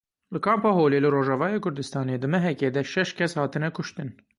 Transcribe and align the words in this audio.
Li 0.35 0.39
Kampa 0.45 0.69
Holê 0.77 0.99
li 1.03 1.09
Rojavayê 1.15 1.59
Kurdistanê 1.67 2.15
di 2.19 2.27
mehekê 2.33 2.67
de 2.75 2.81
şeş 2.93 3.09
kes 3.19 3.31
hatine 3.39 3.69
kuştin. 3.75 4.09